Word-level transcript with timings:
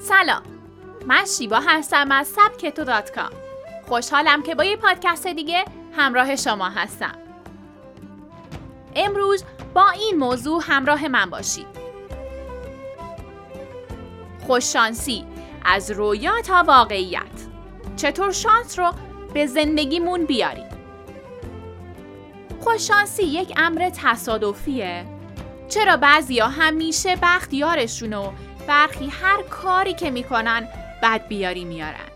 سلام. 0.00 0.42
من 1.06 1.24
شیوا 1.24 1.60
هستم 1.66 2.12
از 2.12 2.28
سبکتو 2.28 2.84
دات 2.84 3.10
کام. 3.14 3.30
خوشحالم 3.88 4.42
که 4.42 4.54
با 4.54 4.64
یه 4.64 4.76
پادکست 4.76 5.26
دیگه 5.26 5.64
همراه 5.96 6.36
شما 6.36 6.68
هستم. 6.68 7.18
امروز 8.96 9.44
با 9.74 9.90
این 9.90 10.16
موضوع 10.16 10.62
همراه 10.66 11.08
من 11.08 11.30
باشید. 11.30 11.66
خوششانسی 14.46 15.24
از 15.64 15.90
رویا 15.90 16.42
تا 16.46 16.64
واقعیت. 16.66 17.20
چطور 17.96 18.32
شانس 18.32 18.78
رو 18.78 18.92
به 19.34 19.46
زندگیمون 19.46 20.24
بیاریم؟ 20.24 20.68
خوششانسی 22.60 23.22
یک 23.22 23.52
امر 23.56 23.90
تصادفیه. 23.94 25.04
چرا 25.68 25.96
بعضیا 25.96 26.48
همیشه 26.48 27.16
بخت 27.22 27.54
یارشون 27.54 28.12
و 28.12 28.32
برخی 28.66 29.06
هر 29.06 29.42
کاری 29.42 29.94
که 29.94 30.10
می‌کنن 30.10 30.68
بدبیاری 31.02 31.64
میارن 31.64 32.10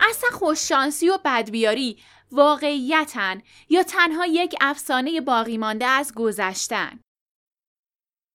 اصلا 0.00 0.30
خوششانسی 0.30 1.08
و 1.08 1.18
بدبیاری 1.24 1.98
واقعیتن 2.32 3.42
یا 3.68 3.82
تنها 3.82 4.26
یک 4.26 4.54
افسانه 4.60 5.20
باقی 5.20 5.58
مانده 5.58 5.86
از 5.86 6.12
گذشتن 6.14 7.00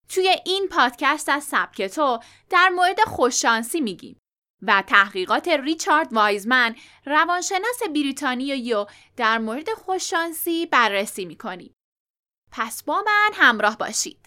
توی 0.10 0.36
این 0.46 0.68
پادکست 0.72 1.30
از 1.30 1.44
سبک 1.44 1.82
تو 1.82 2.20
در 2.50 2.70
مورد 2.70 3.00
خوششانسی 3.00 3.82
میگیم 3.82 4.18
و 4.62 4.84
تحقیقات 4.88 5.48
ریچارد 5.48 6.14
وایزمن 6.14 6.76
روانشناس 7.06 7.84
بریتانیایی 7.90 8.86
در 9.18 9.38
مورد 9.38 9.70
خوششانسی 9.70 10.66
بررسی 10.66 11.26
می‌کنیم. 11.26 11.74
پس 12.52 12.84
با 12.84 13.04
من 13.06 13.30
همراه 13.34 13.78
باشید. 13.78 14.21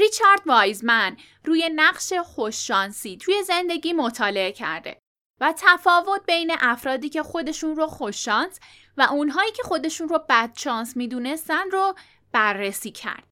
ریچارد 0.00 0.42
وایزمن 0.46 1.16
روی 1.44 1.70
نقش 1.74 2.12
خوششانسی 2.12 3.16
توی 3.16 3.42
زندگی 3.42 3.92
مطالعه 3.92 4.52
کرده 4.52 4.98
و 5.40 5.54
تفاوت 5.56 6.26
بین 6.26 6.52
افرادی 6.60 7.08
که 7.08 7.22
خودشون 7.22 7.76
رو 7.76 7.86
خوششانس 7.86 8.60
و 8.96 9.02
اونهایی 9.02 9.52
که 9.52 9.62
خودشون 9.62 10.08
رو 10.08 10.24
بدشانس 10.28 10.96
می‌دونستن 10.96 11.70
رو 11.70 11.94
بررسی 12.32 12.90
کرد. 12.90 13.24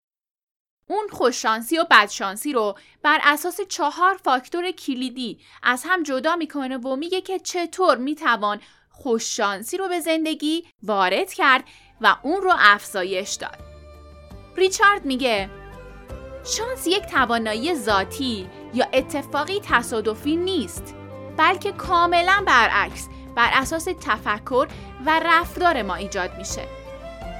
اون 0.88 1.08
خوششانسی 1.08 1.78
و 1.78 1.84
بدشانسی 1.90 2.52
رو 2.52 2.78
بر 3.02 3.20
اساس 3.22 3.60
چهار 3.60 4.14
فاکتور 4.24 4.70
کلیدی 4.70 5.40
از 5.62 5.84
هم 5.86 6.02
جدا 6.02 6.36
می‌کنه 6.36 6.76
و 6.76 6.96
میگه 6.96 7.20
که 7.20 7.38
چطور 7.38 7.96
می‌توان 7.96 8.60
خوششانسی 8.90 9.76
رو 9.76 9.88
به 9.88 10.00
زندگی 10.00 10.66
وارد 10.82 11.32
کرد 11.32 11.64
و 12.00 12.16
اون 12.22 12.42
رو 12.42 12.52
افزایش 12.58 13.34
داد. 13.34 13.58
ریچارد 14.56 15.04
میگه 15.04 15.57
شانس 16.44 16.86
یک 16.86 17.02
توانایی 17.06 17.74
ذاتی 17.74 18.48
یا 18.74 18.86
اتفاقی 18.92 19.60
تصادفی 19.64 20.36
نیست 20.36 20.94
بلکه 21.36 21.72
کاملا 21.72 22.42
برعکس 22.46 23.08
بر 23.34 23.50
اساس 23.52 23.84
تفکر 23.84 24.68
و 25.06 25.20
رفتار 25.24 25.82
ما 25.82 25.94
ایجاد 25.94 26.30
میشه. 26.38 26.62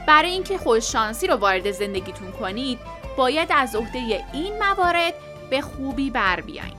برای 0.06 0.30
اینکه 0.30 0.58
خوششانسی 0.58 1.26
رو 1.26 1.34
وارد 1.34 1.70
زندگیتون 1.70 2.32
کنید 2.32 2.78
باید 3.16 3.48
از 3.54 3.74
عهده 3.76 4.24
این 4.32 4.58
موارد 4.58 5.14
به 5.50 5.60
خوبی 5.60 6.10
بر 6.10 6.40
بیاین. 6.40 6.74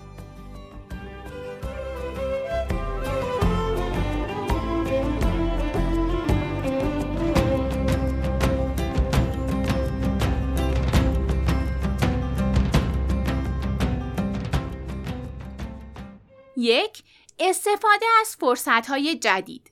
یک 16.70 17.04
استفاده 17.39 18.05
از 18.21 18.36
فرصتهای 18.36 19.16
جدید 19.16 19.71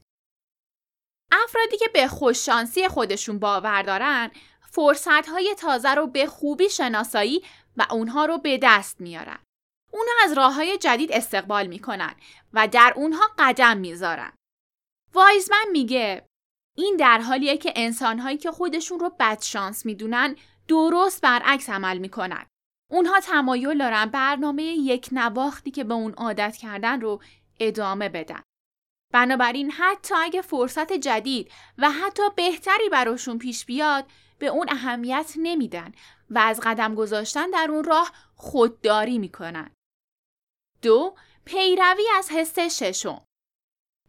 افرادی 1.31 1.77
که 1.77 1.87
به 1.93 2.07
خوششانسی 2.07 2.87
خودشون 2.87 3.39
باور 3.39 3.81
دارن 3.81 4.31
فرصتهای 4.71 5.55
تازه 5.57 5.89
رو 5.89 6.07
به 6.07 6.27
خوبی 6.27 6.69
شناسایی 6.69 7.43
و 7.77 7.87
اونها 7.91 8.25
رو 8.25 8.37
به 8.37 8.59
دست 8.63 9.01
میارن. 9.01 9.39
اونها 9.91 10.13
از 10.23 10.33
راه 10.33 10.53
های 10.53 10.77
جدید 10.77 11.11
استقبال 11.11 11.67
می‌کنن 11.67 12.15
و 12.53 12.67
در 12.67 12.93
اونها 12.95 13.23
قدم 13.39 13.77
می‌ذارن. 13.77 14.33
وایزمن 15.13 15.65
میگه 15.71 16.25
این 16.77 16.97
در 16.99 17.19
حالیه 17.19 17.57
که 17.57 17.73
انسانهایی 17.75 18.37
که 18.37 18.51
خودشون 18.51 18.99
رو 18.99 19.09
بدشانس 19.19 19.85
می‌دونن 19.85 20.35
درست 20.67 21.21
برعکس 21.21 21.69
عمل 21.69 21.97
می‌کنن. 21.97 22.45
اونها 22.91 23.19
تمایل 23.19 23.77
دارن 23.77 24.05
برنامه 24.05 24.63
یک 24.63 25.09
نواختی 25.11 25.71
که 25.71 25.83
به 25.83 25.93
اون 25.93 26.13
عادت 26.13 26.57
کردن 26.57 27.01
رو 27.01 27.21
ادامه 27.59 28.09
بدن. 28.09 28.41
بنابراین 29.13 29.71
حتی 29.71 30.15
اگه 30.15 30.41
فرصت 30.41 30.93
جدید 30.93 31.51
و 31.77 31.91
حتی 31.91 32.23
بهتری 32.35 32.89
براشون 32.89 33.37
پیش 33.37 33.65
بیاد 33.65 34.05
به 34.39 34.47
اون 34.47 34.65
اهمیت 34.69 35.33
نمیدن 35.37 35.91
و 36.29 36.39
از 36.39 36.59
قدم 36.63 36.95
گذاشتن 36.95 37.49
در 37.49 37.67
اون 37.69 37.83
راه 37.83 38.11
خودداری 38.35 39.17
می‌کنن. 39.17 39.71
دو، 40.81 41.15
پیروی 41.45 42.05
از 42.17 42.31
حس 42.31 42.59
ششم. 42.59 43.25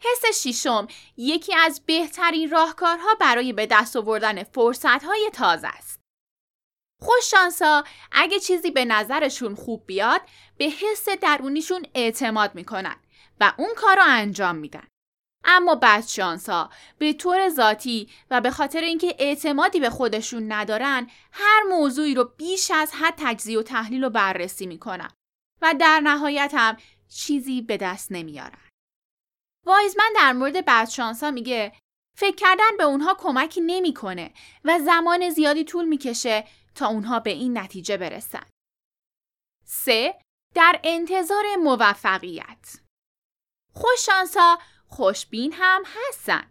حس 0.01 0.47
ششم 0.47 0.89
یکی 1.17 1.55
از 1.55 1.83
بهترین 1.87 2.51
راهکارها 2.51 3.15
برای 3.21 3.53
به 3.53 3.67
دست 3.67 3.97
آوردن 3.97 4.43
فرصتهای 4.43 5.31
تازه 5.33 5.69
است. 5.69 5.88
خوششانسا 7.01 7.85
اگه 8.13 8.41
چیزی 8.41 8.71
به 8.71 8.85
نظرشون 8.85 9.55
خوب 9.55 9.87
بیاد 9.87 10.21
به 10.57 10.65
حس 10.65 11.09
درونیشون 11.09 11.87
اعتماد 11.95 12.55
می‌کنن 12.55 12.97
و 13.41 13.53
اون 13.59 13.75
کار 13.77 13.97
رو 13.97 14.03
انجام 14.07 14.57
میدن. 14.57 14.87
اما 15.45 15.75
بدشانس 15.75 16.49
ها 16.49 16.71
به 16.99 17.13
طور 17.13 17.49
ذاتی 17.49 18.09
و 18.31 18.41
به 18.41 18.51
خاطر 18.51 18.81
اینکه 18.81 19.17
اعتمادی 19.19 19.81
به 19.81 19.91
خودشون 19.91 20.53
ندارن 20.53 21.11
هر 21.33 21.63
موضوعی 21.69 22.15
رو 22.15 22.25
بیش 22.37 22.71
از 22.71 22.93
حد 22.93 23.15
تجزیه 23.17 23.59
و 23.59 23.63
تحلیل 23.63 24.05
و 24.05 24.11
بررسی 24.11 24.67
می‌کنن 24.67 25.11
و 25.63 25.75
در 25.81 26.01
نهایت 26.01 26.51
هم 26.55 26.77
چیزی 27.09 27.63
به 27.63 27.77
دست 27.77 28.13
نمیارن. 28.13 28.59
وایزمن 29.67 30.13
در 30.17 30.33
مورد 30.33 30.65
بدشانس 30.65 31.23
ها 31.23 31.31
میگه 31.31 31.73
فکر 32.17 32.37
کردن 32.37 32.77
به 32.79 32.85
اونها 32.85 33.15
کمکی 33.15 33.61
نمی‌کنه 33.61 34.33
و 34.65 34.79
زمان 34.79 35.31
زیادی 35.31 35.65
طول 35.65 35.85
می‌کشه 35.85 36.45
تا 36.79 36.87
اونها 36.87 37.21
به 37.21 37.31
این 37.31 37.59
نتیجه 37.59 37.97
برسن. 37.97 38.47
3. 39.65 40.15
در 40.55 40.81
انتظار 40.85 41.45
موفقیت 41.63 42.81
خوششانسا 43.75 44.59
خوشبین 44.89 45.53
هم 45.53 45.83
هستن. 45.87 46.51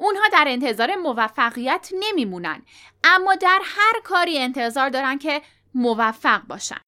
اونها 0.00 0.28
در 0.32 0.44
انتظار 0.48 0.94
موفقیت 0.94 1.90
نمیمونن 1.92 2.62
اما 3.04 3.34
در 3.34 3.60
هر 3.64 4.00
کاری 4.04 4.38
انتظار 4.38 4.88
دارن 4.88 5.18
که 5.18 5.42
موفق 5.74 6.42
باشن. 6.42 6.80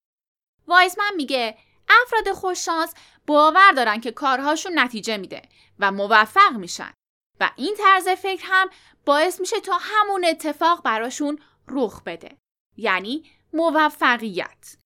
وایزمن 0.67 1.13
میگه 1.17 1.59
افراد 2.03 2.33
خوششانس 2.33 2.95
باور 3.27 3.73
دارن 3.73 4.01
که 4.01 4.13
کارهاشون 4.13 4.79
نتیجه 4.79 5.17
میده 5.17 5.43
و 5.79 5.93
موفق 5.93 6.53
میشن 6.57 6.93
و 7.41 7.51
این 7.57 7.77
طرز 7.79 8.09
فکر 8.09 8.45
هم 8.47 8.71
باعث 9.05 9.41
میشه 9.41 9.61
تا 9.61 9.79
همون 9.81 10.25
اتفاق 10.25 10.83
براشون 10.83 11.39
رخ 11.69 12.03
بده. 12.03 12.40
یعنی 12.81 13.31
موفقیت. 13.53 14.77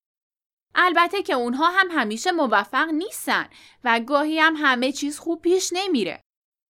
البته 0.74 1.22
که 1.22 1.34
اونها 1.34 1.70
هم 1.70 1.88
همیشه 1.90 2.32
موفق 2.32 2.88
نیستن 2.88 3.48
و 3.84 4.00
گاهی 4.00 4.38
هم 4.38 4.54
همه 4.56 4.92
چیز 4.92 5.18
خوب 5.18 5.42
پیش 5.42 5.70
نمیره. 5.72 6.20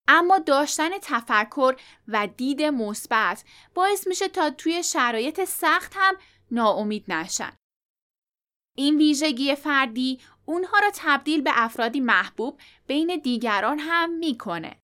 اما 0.09 0.39
داشتن 0.39 0.91
تفکر 1.03 1.77
و 2.09 2.27
دید 2.27 2.63
مثبت 2.63 3.45
باعث 3.75 4.07
میشه 4.07 4.29
تا 4.29 4.51
توی 4.51 4.83
شرایط 4.83 5.45
سخت 5.45 5.93
هم 5.97 6.17
ناامید 6.51 7.05
نشن. 7.13 7.53
این 8.77 8.97
ویژگی 8.97 9.55
فردی 9.55 10.21
اونها 10.47 10.79
را 10.79 10.91
تبدیل 10.95 11.41
به 11.41 11.51
افرادی 11.55 12.01
محبوب 12.01 12.61
بین 12.87 13.17
دیگران 13.17 13.79
هم 13.79 14.11
می‌کنه. 14.11 14.81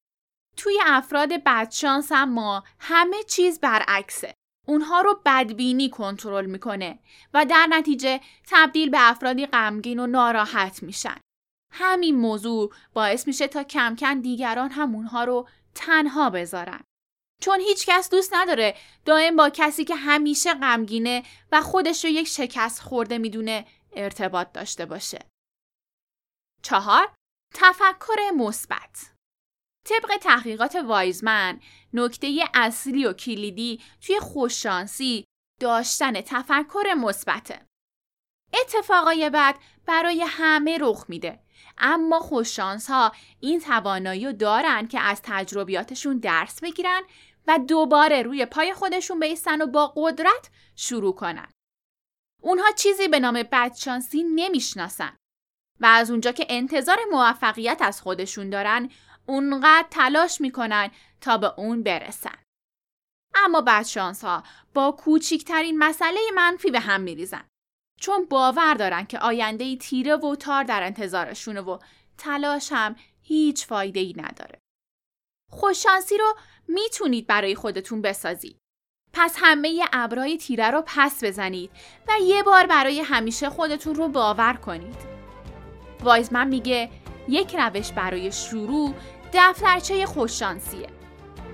توی 0.57 0.79
افراد 0.87 1.33
بدشانس 1.45 2.13
ما 2.13 2.65
همه 2.79 3.23
چیز 3.23 3.61
برعکسه. 3.61 4.35
اونها 4.71 5.01
رو 5.01 5.21
بدبینی 5.27 5.91
کنترل 5.91 6.47
می‌کنه 6.47 6.99
و 7.35 7.45
در 7.45 7.67
نتیجه 7.71 8.21
تبدیل 8.47 8.91
به 8.91 8.99
افرادی 9.01 9.47
غمگین 9.47 9.99
و 9.99 10.07
ناراحت 10.07 10.83
میشن. 10.83 11.17
همین 11.73 12.17
موضوع 12.17 12.73
باعث 12.93 13.27
میشه 13.27 13.49
تا 13.49 13.63
کم 13.65 13.97
کم 13.97 14.21
دیگران 14.21 14.71
هم 14.71 14.95
اونها 14.95 15.25
رو 15.25 15.49
تنها 15.75 16.31
بذارن. 16.31 16.81
چون 17.43 17.61
هیچ 17.61 17.87
کس 17.87 18.11
دوست 18.11 18.35
نداره 18.35 18.77
دائم 19.05 19.37
با 19.37 19.51
کسی 19.51 19.85
که 19.85 19.95
همیشه 19.95 20.55
غمگینه 20.55 21.23
و 21.53 21.61
خودش 21.61 22.05
رو 22.05 22.11
یک 22.11 22.29
شکست 22.29 22.81
خورده 22.81 23.19
می‌دونه 23.19 23.67
ارتباط 23.93 24.53
داشته 24.53 24.87
باشه. 24.87 25.19
چهار 26.63 27.13
تفکر 27.55 28.31
مثبت 28.37 29.11
طبق 29.91 30.17
تحقیقات 30.17 30.77
وایزمن 30.77 31.61
نکته 31.93 32.45
اصلی 32.55 33.07
و 33.07 33.13
کلیدی 33.13 33.81
توی 34.07 34.21
خوششانسی 34.21 35.25
داشتن 35.61 36.21
تفکر 36.21 36.95
مثبته. 36.97 37.67
اتفاقای 38.61 39.31
بعد 39.31 39.57
برای 39.87 40.25
همه 40.27 40.79
رخ 40.81 41.05
میده 41.09 41.41
اما 41.79 42.21
خوششانس 42.21 42.91
ها 42.91 43.13
این 43.41 43.61
توانایی 43.61 44.27
رو 44.27 44.33
دارن 44.33 44.89
که 44.89 45.01
از 45.01 45.21
تجربیاتشون 45.25 46.19
درس 46.19 46.61
بگیرن 46.61 47.03
و 47.47 47.59
دوباره 47.69 48.23
روی 48.23 48.47
پای 48.47 48.75
خودشون 48.75 49.21
بیستن 49.21 49.63
و 49.63 49.67
با 49.67 49.93
قدرت 49.97 50.51
شروع 50.77 51.15
کنن. 51.15 51.49
اونها 52.43 52.71
چیزی 52.77 53.09
به 53.09 53.21
نام 53.21 53.43
بدشانسی 53.43 54.23
نمی‌شناسن 54.23 55.17
و 55.81 55.87
از 55.87 56.11
اونجا 56.11 56.33
که 56.33 56.47
انتظار 56.49 56.99
موفقیت 57.11 57.79
از 57.81 58.03
خودشون 58.03 58.51
دارن 58.51 58.91
اونقدر 59.27 59.89
تلاش 59.91 60.41
می‌کنن 60.41 60.91
تا 61.21 61.39
به 61.39 61.55
اون 61.57 61.83
برسن. 61.83 62.39
اما 63.35 63.61
بدشانس 63.61 64.25
ها 64.25 64.43
با 64.75 64.93
کوچیکترین 64.93 65.79
مسئله 65.79 66.21
منفی 66.35 66.71
به 66.71 66.81
هم 66.81 67.01
میریزن. 67.01 67.45
چون 68.01 68.25
باور 68.25 68.75
دارن 68.75 69.05
که 69.05 69.19
آینده 69.19 69.77
تیره 69.77 70.17
و 70.17 70.35
تار 70.35 70.65
در 70.65 70.83
انتظارشونه 70.83 71.61
و 71.61 71.79
تلاش 72.19 72.73
هم 72.73 72.97
هیچ 73.23 73.67
فایده 73.67 74.01
ای 74.01 74.15
نداره. 74.17 74.59
خوششانسی 75.51 76.19
رو 76.19 76.35
می‌تونید 76.69 77.27
برای 77.27 77.55
خودتون 77.55 78.03
بسازید. 78.03 78.59
پس 79.13 79.37
همه 79.39 79.85
ابرای 79.93 80.37
تیره 80.37 80.71
رو 80.71 80.83
پس 80.87 81.25
بزنید 81.25 81.71
و 82.09 82.13
یه 82.23 82.43
بار 82.43 82.67
برای 82.67 83.01
همیشه 83.01 83.51
خودتون 83.51 83.95
رو 83.95 84.09
باور 84.09 84.53
کنید. 84.53 84.97
وایزمن 86.01 86.49
میگه 86.49 86.91
یک 87.29 87.57
روش 87.57 87.93
برای 87.93 88.33
شروع 88.33 88.95
دفترچه 89.33 90.07
خوششانسیه. 90.07 90.87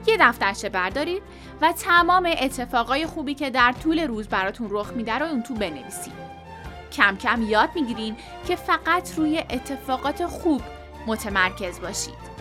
یه 0.07 0.17
دفترچه 0.21 0.69
بردارید 0.69 1.23
و 1.61 1.73
تمام 1.73 2.31
اتفاقای 2.41 3.07
خوبی 3.07 3.35
که 3.35 3.51
در 3.51 3.73
طول 3.83 4.01
روز 4.01 4.29
براتون 4.29 4.69
رخ 4.71 4.93
میده 4.93 5.15
رو 5.19 5.27
اون 5.27 5.43
تو 5.43 5.55
بنویسید. 5.55 6.27
کم 6.93 7.17
کم 7.17 7.43
یاد 7.43 7.71
می‌گیرین 7.75 8.17
که 8.49 8.57
فقط 8.57 9.15
روی 9.17 9.39
اتفاقات 9.39 10.27
خوب 10.27 10.63
متمرکز 11.07 11.81
باشید. 11.81 12.37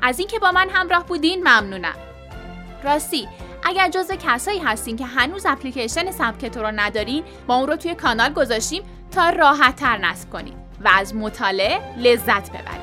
از 0.00 0.18
اینکه 0.18 0.38
با 0.38 0.52
من 0.52 0.68
همراه 0.70 1.06
بودین 1.06 1.40
ممنونم. 1.48 1.94
راستی 2.84 3.28
اگر 3.64 3.88
جز 3.88 4.10
کسایی 4.10 4.58
هستین 4.58 4.96
که 4.96 5.06
هنوز 5.06 5.46
اپلیکیشن 5.46 6.10
سبکتو 6.10 6.62
رو 6.62 6.70
ندارین 6.74 7.24
ما 7.48 7.56
اون 7.56 7.66
رو 7.66 7.76
توی 7.76 7.94
کانال 7.94 8.32
گذاشتیم 8.32 8.82
تا 9.10 9.30
راحت 9.30 9.76
تر 9.76 9.98
نصب 9.98 10.30
کنید 10.30 10.54
و 10.84 10.90
از 10.98 11.14
مطالعه 11.14 11.80
لذت 11.96 12.50
ببرید. 12.50 12.81